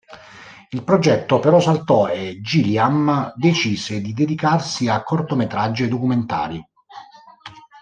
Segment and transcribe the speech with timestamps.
[0.71, 6.67] Il progetto però saltò e Gilliam decise di dedicarsi a cortometraggi e documentari.